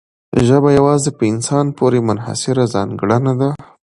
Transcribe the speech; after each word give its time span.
ژبه 0.47 0.69
یوازې 0.79 1.09
په 1.17 1.23
انسان 1.31 1.65
پورې 1.77 1.99
منحصره 2.07 2.63
ځانګړنه 2.73 3.33
ده. 3.39 3.49